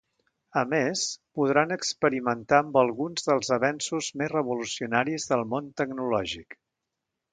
[0.59, 1.01] A més,
[1.39, 6.59] podran experimentar amb alguns dels avenços més revolucionaris del món tecnològic.